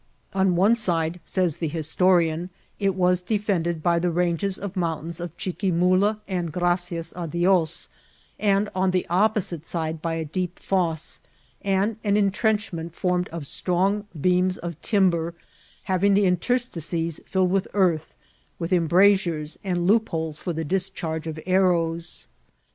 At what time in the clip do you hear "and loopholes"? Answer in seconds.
19.63-20.41